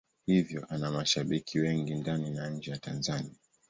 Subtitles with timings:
[0.25, 3.37] Hivyo ana mashabiki wengi ndani na nje ya Tanzania.